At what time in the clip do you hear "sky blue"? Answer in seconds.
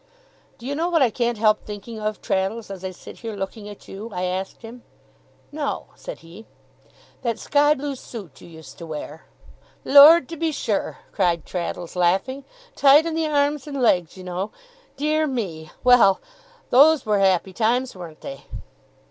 7.37-7.93